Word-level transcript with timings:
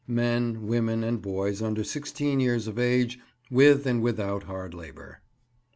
MEN, 0.07 0.65
WOMEN, 0.65 1.03
AND 1.03 1.21
BOYS 1.21 1.61
UNDER 1.61 1.83
SIXTEEN 1.83 2.39
YEARS 2.39 2.65
OF 2.65 2.79
AGE, 2.79 3.19
WITH 3.51 3.85
AND 3.85 4.01
WITHOUT 4.01 4.45
HARD 4.45 4.73
LABOUR. 4.73 5.21